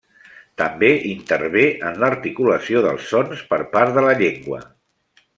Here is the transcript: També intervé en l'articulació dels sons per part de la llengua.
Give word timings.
També 0.59 0.87
intervé 1.09 1.65
en 1.89 1.99
l'articulació 2.03 2.81
dels 2.85 3.09
sons 3.11 3.43
per 3.51 3.59
part 3.75 3.93
de 3.99 4.05
la 4.07 4.15
llengua. 4.23 4.63